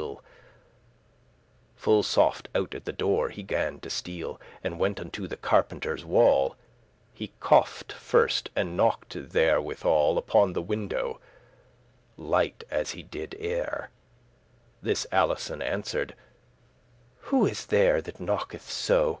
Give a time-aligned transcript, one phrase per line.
[0.00, 0.24] *handle
[1.76, 6.06] Full soft out at the door he gan to steal, And went unto the carpentere's
[6.06, 6.56] wall
[7.12, 11.20] He coughed first, and knocked therewithal Upon the window,
[12.16, 13.90] light as he did ere*.
[13.90, 13.90] *before
[14.80, 16.14] <40> This Alison answered;
[17.24, 19.20] "Who is there That knocketh so?